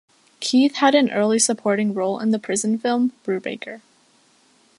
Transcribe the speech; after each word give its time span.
Keith 0.39 0.77
had 0.77 0.95
an 0.95 1.11
early 1.11 1.37
supporting 1.37 1.93
role 1.93 2.17
in 2.19 2.31
the 2.31 2.39
prison 2.39 2.75
film 2.75 3.13
"Brubaker". 3.23 3.81